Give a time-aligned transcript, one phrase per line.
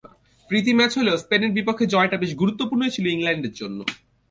[0.49, 3.79] প্রীতি match হলেও স্পেনের বিপক্ষে জয়টা বেশ গুরুত্বপূর্ণই ছিল ইংল্যান্ডের জন্য।